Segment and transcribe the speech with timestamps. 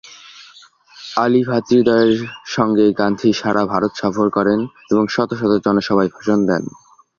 [1.17, 2.19] আলী ভ্রাতৃদ্বয়ের
[2.55, 4.59] সঙ্গে গান্ধী সারা ভারত সফর করেন
[4.91, 6.63] এবং শত শত জনসভায় ভাষণ দেন।